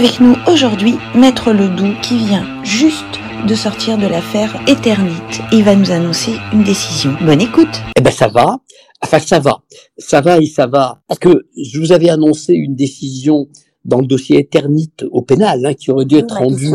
Avec 0.00 0.18
nous 0.18 0.34
aujourd'hui, 0.50 0.94
Maître 1.14 1.52
Ledoux 1.52 1.92
qui 2.02 2.16
vient 2.16 2.46
juste 2.64 3.20
de 3.46 3.54
sortir 3.54 3.98
de 3.98 4.06
l'affaire 4.06 4.50
Eternite. 4.66 5.42
Il 5.52 5.62
va 5.62 5.76
nous 5.76 5.90
annoncer 5.90 6.32
une 6.54 6.62
décision. 6.62 7.14
Bonne 7.20 7.42
écoute. 7.42 7.82
Eh 7.98 8.00
ben 8.00 8.10
ça 8.10 8.28
va. 8.28 8.60
Enfin 9.02 9.18
ça 9.18 9.40
va. 9.40 9.58
Ça 9.98 10.22
va 10.22 10.38
et 10.38 10.46
ça 10.46 10.66
va. 10.66 11.02
Parce 11.06 11.18
que 11.18 11.44
je 11.54 11.78
vous 11.78 11.92
avais 11.92 12.08
annoncé 12.08 12.54
une 12.54 12.74
décision 12.74 13.48
dans 13.84 14.00
le 14.00 14.06
dossier 14.06 14.38
Eternite 14.38 15.04
au 15.10 15.20
pénal, 15.20 15.66
hein, 15.66 15.74
qui 15.74 15.90
aurait 15.90 16.06
dû 16.06 16.16
être 16.16 16.34
rendu 16.34 16.70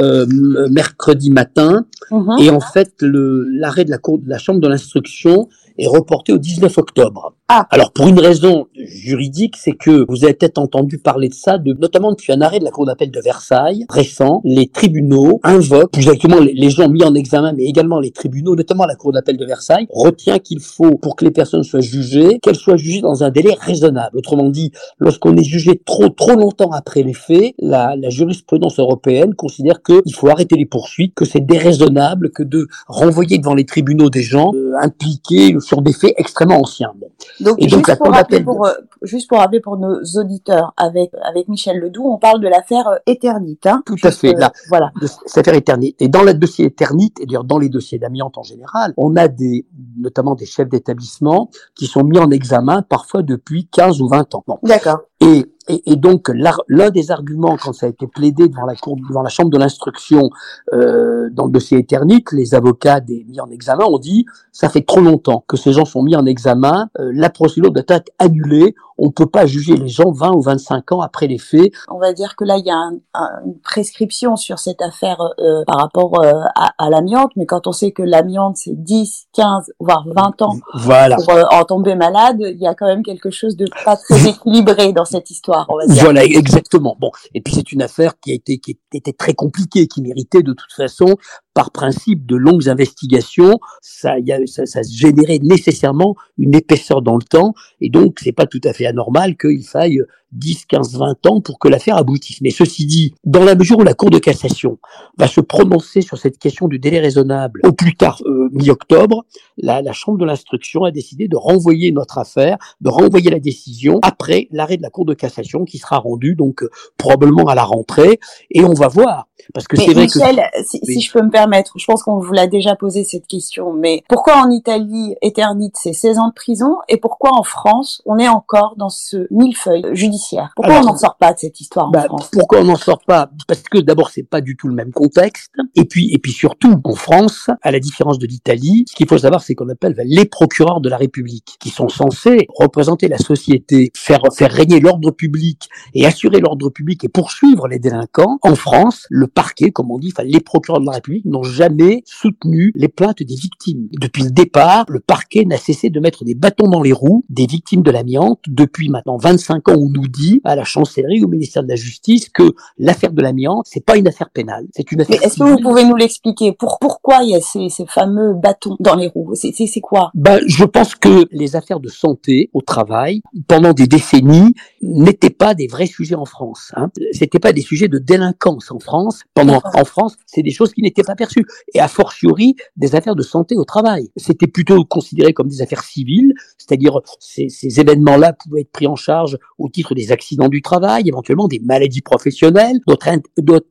euh, 0.00 0.26
mercredi 0.68 1.30
matin. 1.30 1.86
Mhm. 2.10 2.38
Et 2.40 2.50
en 2.50 2.58
fait, 2.58 2.92
l'arrêt 3.02 3.84
de 3.84 3.90
la 3.90 3.98
cour 3.98 4.18
de 4.18 4.28
la 4.28 4.38
chambre 4.38 4.58
de 4.58 4.66
l'instruction 4.66 5.48
est 5.78 5.86
reporté 5.86 6.32
au 6.32 6.38
19 6.38 6.76
octobre. 6.78 7.34
Ah. 7.48 7.66
Alors 7.70 7.92
pour 7.92 8.08
une 8.08 8.18
raison 8.18 8.66
juridique, 8.74 9.56
c'est 9.58 9.72
que 9.72 10.06
vous 10.08 10.24
avez 10.24 10.34
peut-être 10.34 10.58
entendu 10.58 10.98
parler 10.98 11.28
de 11.28 11.34
ça, 11.34 11.58
de, 11.58 11.74
notamment 11.74 12.12
depuis 12.12 12.32
un 12.32 12.40
arrêt 12.40 12.58
de 12.58 12.64
la 12.64 12.70
cour 12.70 12.86
d'appel 12.86 13.10
de 13.10 13.20
Versailles 13.20 13.84
récent, 13.90 14.40
les 14.44 14.66
tribunaux 14.66 15.40
invoquent, 15.42 15.92
plus 15.92 16.02
exactement 16.02 16.40
les, 16.40 16.54
les 16.54 16.70
gens 16.70 16.88
mis 16.88 17.04
en 17.04 17.14
examen, 17.14 17.52
mais 17.52 17.64
également 17.64 18.00
les 18.00 18.12
tribunaux, 18.12 18.56
notamment 18.56 18.86
la 18.86 18.94
cour 18.94 19.12
d'appel 19.12 19.36
de 19.36 19.44
Versailles, 19.44 19.86
retient 19.90 20.38
qu'il 20.38 20.60
faut 20.60 20.96
pour 20.96 21.16
que 21.16 21.24
les 21.24 21.30
personnes 21.30 21.64
soient 21.64 21.80
jugées, 21.80 22.38
qu'elles 22.42 22.56
soient 22.56 22.76
jugées 22.76 23.02
dans 23.02 23.22
un 23.22 23.30
délai 23.30 23.54
raisonnable. 23.60 24.16
Autrement 24.16 24.48
dit, 24.48 24.72
lorsqu'on 24.98 25.36
est 25.36 25.44
jugé 25.44 25.80
trop 25.84 26.08
trop 26.08 26.34
longtemps 26.36 26.70
après 26.72 27.02
les 27.02 27.12
faits, 27.12 27.54
la, 27.58 27.94
la 27.96 28.08
jurisprudence 28.08 28.78
européenne 28.78 29.34
considère 29.34 29.82
qu'il 29.82 30.14
faut 30.14 30.28
arrêter 30.28 30.56
les 30.56 30.66
poursuites, 30.66 31.14
que 31.14 31.24
c'est 31.24 31.44
déraisonnable 31.44 32.30
que 32.30 32.42
de 32.42 32.68
renvoyer 32.88 33.38
devant 33.38 33.54
les 33.54 33.66
tribunaux 33.66 34.10
des 34.10 34.22
gens 34.22 34.50
euh, 34.54 34.72
impliqués 34.80 35.54
sur 35.64 35.82
des 35.82 35.92
faits 35.92 36.14
extrêmement 36.16 36.60
anciens. 36.60 36.92
Donc, 37.40 37.56
Et 37.58 37.66
donc, 37.66 37.78
juste, 37.78 37.88
la 37.88 37.96
pour 37.96 38.06
cour 38.06 38.14
rappeler 38.14 38.38
d'appel- 38.40 38.44
pour, 38.44 38.66
euh, 38.66 38.72
juste 39.02 39.28
pour 39.28 39.38
rappeler 39.38 39.60
pour 39.60 39.76
nos 39.78 40.00
auditeurs, 40.16 40.72
avec, 40.76 41.10
avec 41.22 41.48
Michel 41.48 41.78
Ledoux, 41.78 42.04
on 42.06 42.18
parle 42.18 42.40
de 42.40 42.48
l'affaire 42.48 42.86
euh, 42.88 42.96
Éternite. 43.06 43.66
Hein, 43.66 43.82
Tout 43.86 43.96
à 44.02 44.10
fait, 44.10 44.34
euh, 44.34 44.38
là. 44.38 44.52
Voilà. 44.68 44.92
de 45.00 45.06
cette 45.26 45.38
affaire 45.46 45.54
éternite. 45.58 45.96
Et 46.00 46.08
dans 46.08 46.22
le 46.22 46.34
dossier 46.34 46.66
éternite, 46.66 47.18
et 47.20 47.26
d'ailleurs 47.26 47.44
dans 47.44 47.58
les 47.58 47.68
dossiers 47.68 47.98
d'amiante 47.98 48.38
en 48.38 48.42
général, 48.42 48.92
on 48.96 49.16
a 49.16 49.28
des, 49.28 49.66
notamment 49.98 50.34
des 50.34 50.46
chefs 50.46 50.68
d'établissement 50.68 51.50
qui 51.74 51.86
sont 51.86 52.04
mis 52.04 52.18
en 52.18 52.30
examen 52.30 52.82
parfois 52.82 53.22
depuis 53.22 53.66
15 53.68 54.00
ou 54.00 54.08
20 54.08 54.34
ans. 54.34 54.44
D'accord. 54.62 55.00
Et, 55.20 55.46
et, 55.68 55.96
donc 55.96 56.30
l'un 56.68 56.90
des 56.90 57.10
arguments 57.10 57.56
quand 57.56 57.72
ça 57.72 57.86
a 57.86 57.88
été 57.88 58.06
plaidé 58.06 58.48
devant 58.48 58.66
la 58.66 58.74
cour, 58.74 58.96
devant 58.96 59.22
la 59.22 59.28
chambre 59.28 59.50
de 59.50 59.58
l'instruction 59.58 60.30
euh, 60.72 61.28
dans 61.32 61.46
le 61.46 61.52
dossier 61.52 61.78
éternite, 61.78 62.32
les 62.32 62.54
avocats 62.54 63.00
des 63.00 63.24
mis 63.28 63.40
en 63.40 63.50
examen 63.50 63.84
ont 63.84 63.98
dit 63.98 64.26
ça 64.52 64.68
fait 64.68 64.82
trop 64.82 65.00
longtemps 65.00 65.44
que 65.46 65.56
ces 65.56 65.72
gens 65.72 65.84
sont 65.84 66.02
mis 66.02 66.16
en 66.16 66.26
examen, 66.26 66.88
euh, 66.98 67.10
la 67.14 67.30
procédure 67.30 67.72
doit 67.72 67.84
être 67.88 68.10
annulée, 68.18 68.74
on 68.96 69.10
peut 69.10 69.26
pas 69.26 69.46
juger 69.46 69.76
les 69.76 69.88
gens 69.88 70.10
20 70.12 70.32
ou 70.34 70.40
25 70.42 70.92
ans 70.92 71.00
après 71.00 71.26
les 71.26 71.38
faits. 71.38 71.72
On 71.88 71.98
va 71.98 72.12
dire 72.12 72.36
que 72.36 72.44
là, 72.44 72.56
il 72.58 72.64
y 72.64 72.70
a 72.70 72.76
un- 72.76 72.98
un- 73.14 73.30
une 73.46 73.58
prescription 73.60 74.36
sur 74.36 74.58
cette 74.58 74.80
affaire 74.82 75.20
euh, 75.40 75.64
par 75.66 75.78
rapport 75.78 76.22
euh, 76.22 76.32
à, 76.54 76.72
à 76.78 76.90
l'amiante, 76.90 77.32
mais 77.36 77.46
quand 77.46 77.66
on 77.66 77.72
sait 77.72 77.90
que 77.92 78.02
l'amiante, 78.02 78.56
c'est 78.56 78.74
10, 78.74 79.26
15, 79.32 79.72
voire 79.80 80.04
20 80.06 80.42
ans 80.42 80.54
Voilà. 80.74 81.16
pour 81.16 81.30
euh, 81.34 81.42
en 81.50 81.64
tomber 81.64 81.94
malade, 81.96 82.36
il 82.40 82.60
y 82.60 82.66
a 82.66 82.74
quand 82.74 82.86
même 82.86 83.02
quelque 83.02 83.30
chose 83.30 83.56
de 83.56 83.66
pas 83.84 83.96
très 83.96 84.04
équilibré 84.28 84.92
dans 84.92 85.04
cette 85.04 85.30
histoire, 85.30 85.66
on 85.68 85.76
va 85.76 85.86
dire. 85.86 86.02
Voilà, 86.02 86.24
exactement. 86.24 86.96
Bon, 87.00 87.10
et 87.34 87.40
puis 87.40 87.54
c'est 87.54 87.72
une 87.72 87.82
affaire 87.82 88.18
qui 88.20 88.30
a 88.32 88.34
été 88.34 88.58
qui 88.58 88.78
était 88.92 89.12
très 89.12 89.34
compliquée, 89.34 89.86
qui 89.88 90.02
méritait 90.02 90.42
de 90.42 90.52
toute 90.52 90.72
façon, 90.76 91.16
par 91.54 91.70
principe, 91.70 92.26
de 92.26 92.36
longues 92.36 92.68
investigations. 92.68 93.58
Ça, 93.80 94.18
y 94.18 94.32
ça, 94.46 94.66
ça 94.66 94.80
générait 94.82 95.38
nécessairement 95.40 96.16
une 96.36 96.54
épaisseur 96.54 97.00
dans 97.00 97.16
le 97.16 97.22
temps, 97.22 97.54
et 97.80 97.90
donc 97.90 98.18
c'est 98.20 98.32
pas 98.32 98.46
tout 98.46 98.60
à 98.64 98.72
fait 98.72 98.86
anormal 98.86 99.36
qu'il 99.36 99.64
faille 99.64 100.00
10, 100.34 100.66
15, 100.66 100.96
20 100.96 101.26
ans 101.26 101.40
pour 101.40 101.58
que 101.58 101.68
l'affaire 101.68 101.96
aboutisse. 101.96 102.40
Mais 102.40 102.50
ceci 102.50 102.86
dit, 102.86 103.14
dans 103.24 103.44
la 103.44 103.54
mesure 103.54 103.78
où 103.78 103.82
la 103.84 103.94
Cour 103.94 104.10
de 104.10 104.18
cassation 104.18 104.78
va 105.18 105.26
se 105.26 105.40
prononcer 105.40 106.02
sur 106.02 106.18
cette 106.18 106.38
question 106.38 106.68
du 106.68 106.78
délai 106.78 107.00
raisonnable 107.00 107.60
au 107.64 107.72
plus 107.72 107.96
tard 107.96 108.20
euh, 108.26 108.48
mi-octobre, 108.52 109.24
la, 109.56 109.82
la 109.82 109.92
Chambre 109.92 110.18
de 110.18 110.24
l'instruction 110.24 110.84
a 110.84 110.90
décidé 110.90 111.28
de 111.28 111.36
renvoyer 111.36 111.92
notre 111.92 112.18
affaire, 112.18 112.58
de 112.80 112.88
renvoyer 112.88 113.30
la 113.30 113.40
décision 113.40 113.98
après 114.02 114.48
l'arrêt 114.50 114.76
de 114.76 114.82
la 114.82 114.90
Cour 114.90 115.04
de 115.04 115.14
cassation 115.14 115.64
qui 115.64 115.78
sera 115.78 115.98
rendu 115.98 116.34
donc 116.34 116.62
euh, 116.62 116.70
probablement 116.98 117.44
à 117.44 117.54
la 117.54 117.64
rentrée 117.64 118.18
et 118.50 118.64
on 118.64 118.74
va 118.74 118.88
voir 118.88 119.28
parce 119.52 119.68
que 119.68 119.76
c'est 119.76 119.92
vrai 119.92 120.06
que 120.06 120.18
Michel, 120.18 120.42
si, 120.64 120.80
Oui. 120.86 120.94
si 120.94 121.00
je 121.00 121.12
peux 121.12 121.22
me 121.22 121.30
permettre, 121.30 121.72
je 121.76 121.84
pense 121.84 122.02
qu'on 122.02 122.18
vous 122.18 122.32
l'a 122.32 122.46
déjà 122.46 122.76
posé 122.76 123.04
cette 123.04 123.26
question, 123.26 123.72
mais 123.72 124.02
pourquoi 124.08 124.36
en 124.36 124.50
Italie, 124.50 125.16
éternite, 125.20 125.74
c'est 125.78 125.92
16 125.92 126.18
ans 126.18 126.28
de 126.28 126.32
prison, 126.32 126.76
et 126.88 126.96
pourquoi 126.96 127.30
en 127.34 127.42
France, 127.42 128.00
on 128.06 128.18
est 128.18 128.28
encore 128.28 128.74
dans 128.78 128.88
ce 128.88 129.26
millefeuille 129.30 129.84
judiciaire 129.92 130.23
Pourquoi 130.56 130.74
Alors, 130.76 130.88
on 130.88 130.92
n'en 130.92 130.96
sort 130.98 131.16
pas 131.16 131.32
de 131.32 131.38
cette 131.38 131.60
histoire 131.60 131.88
en 131.88 131.90
Bah, 131.90 132.04
France 132.04 132.28
pourquoi 132.32 132.60
on 132.60 132.64
n'en 132.64 132.76
sort 132.76 133.00
pas? 133.06 133.30
Parce 133.46 133.62
que 133.62 133.78
d'abord 133.78 134.10
c'est 134.10 134.22
pas 134.22 134.40
du 134.40 134.56
tout 134.56 134.68
le 134.68 134.74
même 134.74 134.92
contexte, 134.92 135.52
et 135.74 135.84
puis 135.84 136.12
et 136.12 136.18
puis 136.18 136.32
surtout 136.32 136.80
en 136.84 136.94
France, 136.94 137.50
à 137.62 137.70
la 137.70 137.80
différence 137.80 138.18
de 138.18 138.26
l'Italie, 138.26 138.84
ce 138.88 138.94
qu'il 138.94 139.08
faut 139.08 139.18
savoir 139.18 139.42
c'est 139.42 139.54
qu'on 139.54 139.68
appelle 139.68 139.94
les 140.04 140.24
procureurs 140.24 140.80
de 140.80 140.88
la 140.88 140.96
République, 140.96 141.56
qui 141.60 141.70
sont 141.70 141.88
censés 141.88 142.46
représenter 142.56 143.08
la 143.08 143.18
société, 143.18 143.90
faire 143.94 144.20
faire 144.36 144.50
régner 144.52 144.80
l'ordre 144.80 145.10
public 145.10 145.68
et 145.94 146.06
assurer 146.06 146.40
l'ordre 146.40 146.70
public 146.70 147.04
et 147.04 147.08
poursuivre 147.08 147.68
les 147.68 147.78
délinquants. 147.78 148.38
En 148.42 148.54
France, 148.54 149.06
le 149.10 149.26
parquet, 149.26 149.70
comme 149.70 149.90
on 149.90 149.98
dit, 149.98 150.12
enfin 150.14 150.26
les 150.26 150.40
procureurs 150.40 150.80
de 150.80 150.86
la 150.86 150.92
République 150.92 151.24
n'ont 151.26 151.42
jamais 151.42 152.02
soutenu 152.06 152.72
les 152.74 152.88
plaintes 152.88 153.22
des 153.22 153.34
victimes. 153.34 153.88
Depuis 154.00 154.22
le 154.24 154.30
départ, 154.30 154.84
le 154.88 155.00
parquet 155.00 155.44
n'a 155.44 155.56
cessé 155.56 155.90
de 155.90 156.00
mettre 156.00 156.24
des 156.24 156.34
bâtons 156.34 156.68
dans 156.68 156.82
les 156.82 156.92
roues 156.92 157.24
des 157.28 157.46
victimes 157.46 157.82
de 157.82 157.90
l'amiante 157.90 158.40
depuis 158.48 158.88
maintenant 158.88 159.16
25 159.16 159.68
ans. 159.68 159.74
On 159.76 159.88
nous 159.90 160.08
dit 160.16 160.40
à 160.44 160.56
la 160.56 160.64
chancellerie, 160.64 161.22
au 161.24 161.28
ministère 161.28 161.62
de 161.62 161.68
la 161.68 161.76
Justice, 161.76 162.28
que 162.28 162.54
l'affaire 162.78 163.12
de 163.12 163.22
l'amiante, 163.22 163.66
c'est 163.68 163.84
pas 163.84 163.96
une 163.96 164.08
affaire 164.08 164.30
pénale, 164.30 164.66
c'est 164.74 164.90
une 164.92 164.98
Mais 164.98 165.04
affaire. 165.04 165.22
est-ce 165.22 165.38
que 165.38 165.44
vous 165.44 165.58
pouvez 165.60 165.84
nous 165.84 165.96
l'expliquer? 165.96 166.52
Pour, 166.52 166.78
Pourquoi 166.78 167.22
il 167.22 167.30
y 167.30 167.34
a 167.34 167.40
ces, 167.40 167.68
ces 167.68 167.86
fameux 167.86 168.34
bâtons 168.34 168.76
dans 168.80 168.94
les 168.94 169.08
roues? 169.08 169.34
C'est 169.34 169.80
quoi? 169.80 170.10
Ben, 170.14 170.40
je 170.46 170.64
pense 170.64 170.94
que 170.94 171.26
les 171.30 171.56
affaires 171.56 171.80
de 171.80 171.88
santé 171.88 172.50
au 172.52 172.60
travail, 172.62 173.22
pendant 173.48 173.72
des 173.72 173.86
décennies, 173.86 174.54
n'étaient 174.82 175.30
pas 175.30 175.54
des 175.54 175.66
vrais 175.66 175.86
sujets 175.86 176.14
en 176.14 176.24
France. 176.24 176.72
Hein. 176.76 176.90
C'était 177.12 177.38
pas 177.38 177.52
des 177.52 177.62
sujets 177.62 177.88
de 177.88 177.98
délinquance 177.98 178.70
en 178.70 178.78
France. 178.78 179.22
Pendant 179.34 179.60
en 179.74 179.84
France, 179.84 180.16
c'est 180.26 180.42
des 180.42 180.50
choses 180.50 180.72
qui 180.72 180.82
n'étaient 180.82 181.02
pas 181.02 181.14
perçues. 181.16 181.46
Et 181.74 181.80
a 181.80 181.88
fortiori, 181.88 182.56
des 182.76 182.94
affaires 182.94 183.16
de 183.16 183.22
santé 183.22 183.56
au 183.56 183.64
travail. 183.64 184.10
C'était 184.16 184.46
plutôt 184.46 184.84
considéré 184.84 185.32
comme 185.32 185.48
des 185.48 185.62
affaires 185.62 185.82
civiles, 185.82 186.34
c'est-à-dire 186.58 187.00
ces, 187.18 187.48
ces 187.48 187.80
événements-là 187.80 188.32
pouvaient 188.32 188.62
être 188.62 188.72
pris 188.72 188.86
en 188.86 188.96
charge 188.96 189.38
au 189.58 189.68
titre 189.68 189.93
des 189.94 190.12
accidents 190.12 190.48
du 190.48 190.62
travail, 190.62 191.04
éventuellement 191.08 191.48
des 191.48 191.60
maladies 191.60 192.02
professionnelles, 192.02 192.78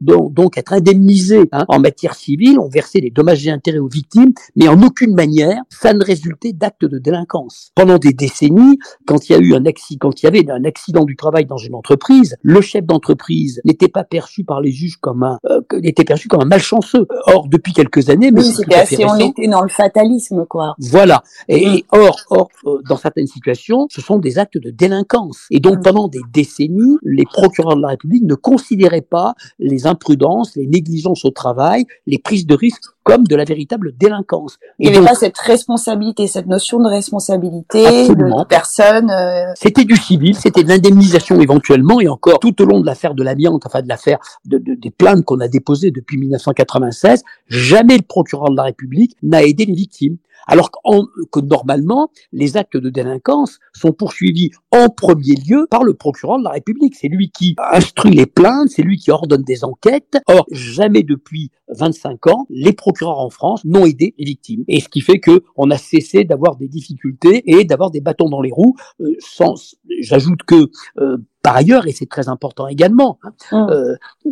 donc, 0.01 0.57
être 0.57 0.73
indemnisés 0.73 1.49
hein. 1.51 1.65
en 1.67 1.79
matière 1.79 2.15
civile. 2.15 2.59
On 2.59 2.67
versait 2.69 3.01
des 3.01 3.09
dommages 3.11 3.45
et 3.47 3.51
intérêts 3.51 3.79
aux 3.79 3.87
victimes, 3.87 4.33
mais 4.55 4.67
en 4.67 4.81
aucune 4.81 5.13
manière 5.13 5.61
ça 5.69 5.93
ne 5.93 6.03
résultait 6.03 6.53
d'actes 6.53 6.85
de 6.85 6.97
délinquance. 6.99 7.71
Pendant 7.75 7.97
des 7.97 8.13
décennies, 8.13 8.77
quand 9.05 9.29
il 9.29 9.33
y 9.33 9.35
a 9.35 9.39
eu 9.39 9.53
un 9.55 9.65
accident, 9.65 9.99
quand 10.09 10.21
il 10.21 10.25
y 10.25 10.27
avait 10.27 10.49
un 10.49 10.63
accident 10.65 11.03
du 11.05 11.15
travail 11.15 11.45
dans 11.45 11.57
une 11.57 11.75
entreprise, 11.75 12.35
le 12.41 12.61
chef 12.61 12.85
d'entreprise 12.85 13.61
n'était 13.65 13.87
pas 13.87 14.03
perçu 14.03 14.43
par 14.43 14.61
les 14.61 14.71
juges 14.71 14.97
comme 14.97 15.23
un, 15.23 15.37
euh, 15.49 15.61
n'était 15.81 16.03
perçu 16.03 16.27
comme 16.27 16.41
un 16.41 16.45
malchanceux. 16.45 17.07
Or, 17.27 17.47
depuis 17.47 17.73
quelques 17.73 18.09
années, 18.09 18.31
mais 18.31 18.41
Oui, 18.41 18.53
c'était 18.53 18.75
assez, 18.75 19.05
on 19.05 19.15
était 19.17 19.47
dans 19.47 19.61
le 19.61 19.69
fatalisme, 19.69 20.45
quoi. 20.45 20.75
voilà. 20.79 21.23
Et, 21.47 21.65
Mm. 21.65 21.73
et 21.75 21.85
or, 21.91 22.17
or 22.29 22.49
euh, 22.65 22.81
dans 22.87 22.97
certaines 22.97 23.27
situations, 23.27 23.87
ce 23.89 24.01
sont 24.01 24.17
des 24.17 24.37
actes 24.39 24.57
de 24.57 24.69
délinquance. 24.69 25.45
Et 25.51 25.59
donc, 25.59 25.79
Mm. 25.79 25.81
pendant 25.83 26.07
des 26.13 26.21
décennies, 26.31 26.97
les 27.03 27.25
procureurs 27.25 27.75
de 27.75 27.81
la 27.81 27.89
République 27.89 28.23
ne 28.23 28.35
considéraient 28.35 29.01
pas 29.01 29.33
les 29.59 29.87
imprudences, 29.87 30.55
les 30.55 30.67
négligences 30.67 31.25
au 31.25 31.31
travail, 31.31 31.85
les 32.07 32.19
prises 32.19 32.45
de 32.45 32.55
risques 32.55 32.93
comme 33.03 33.25
de 33.25 33.35
la 33.35 33.43
véritable 33.43 33.95
délinquance. 33.97 34.57
Il 34.79 34.89
n'y 34.89 34.97
avait 34.97 35.05
pas 35.05 35.15
cette 35.15 35.37
responsabilité, 35.37 36.27
cette 36.27 36.47
notion 36.47 36.79
de 36.79 36.87
responsabilité 36.87 37.85
Absolument. 37.85 38.39
de, 38.41 38.45
personne. 38.45 39.09
euh, 39.11 39.51
C'était 39.55 39.85
du 39.85 39.95
civil, 39.95 40.35
c'était 40.35 40.63
de 40.63 40.69
l'indemnisation 40.69 41.39
éventuellement, 41.41 41.99
et 42.01 42.07
encore 42.07 42.39
tout 42.39 42.61
au 42.61 42.65
long 42.65 42.79
de 42.79 42.85
l'affaire 42.85 43.13
de 43.13 43.23
l'amiante, 43.23 43.65
enfin 43.65 43.81
de 43.81 43.87
l'affaire 43.87 44.19
de, 44.45 44.57
de- 44.57 44.75
des 44.75 44.91
plaintes 44.91 45.25
qu'on 45.25 45.39
a 45.39 45.47
déposées 45.47 45.91
depuis 45.91 46.17
1996, 46.17 47.23
jamais 47.47 47.97
le 47.97 48.03
procureur 48.03 48.49
de 48.49 48.55
la 48.55 48.63
République 48.63 49.15
n'a 49.21 49.43
aidé 49.43 49.65
les 49.65 49.73
victimes. 49.75 50.17
Alors 50.45 50.71
qu'en- 50.71 51.05
que 51.31 51.39
normalement, 51.39 52.09
les 52.33 52.57
actes 52.57 52.75
de 52.75 52.89
délinquance 52.89 53.59
sont 53.73 53.93
poursuivis 53.93 54.51
en 54.71 54.89
premier 54.89 55.35
lieu 55.47 55.67
par 55.71 55.85
le 55.85 55.93
procureur 55.93 56.37
de 56.37 56.43
la 56.43 56.49
République. 56.49 56.95
C'est 56.99 57.07
lui 57.07 57.31
qui 57.31 57.55
instruit 57.71 58.11
les 58.11 58.25
plaintes, 58.25 58.67
c'est 58.67 58.81
lui 58.81 58.97
qui 58.97 59.09
ordonne 59.09 59.43
des 59.43 59.63
enquêtes. 59.63 60.17
Or, 60.27 60.45
jamais 60.51 61.03
depuis 61.03 61.49
25 61.69 62.27
ans, 62.27 62.45
les 62.49 62.73
procureurs 62.73 62.92
en 63.01 63.29
France 63.29 63.65
n'ont 63.65 63.85
aidé 63.85 64.13
les 64.17 64.25
victimes. 64.25 64.63
Et 64.67 64.79
ce 64.79 64.89
qui 64.89 65.01
fait 65.01 65.19
que 65.19 65.43
on 65.55 65.71
a 65.71 65.77
cessé 65.77 66.23
d'avoir 66.23 66.55
des 66.55 66.67
difficultés 66.67 67.43
et 67.45 67.65
d'avoir 67.65 67.91
des 67.91 68.01
bâtons 68.01 68.29
dans 68.29 68.41
les 68.41 68.51
roues. 68.51 68.75
euh, 68.99 69.15
sans, 69.19 69.75
j'ajoute 69.99 70.43
que 70.43 70.69
euh, 70.99 71.17
par 71.43 71.55
ailleurs, 71.57 71.85
et 71.87 71.91
c'est 71.91 72.09
très 72.09 72.29
important 72.29 72.67
également, 72.67 73.19
hein, 73.23 73.31
Hum. 73.51 73.69
euh, 73.69 73.95
euh, 74.25 74.29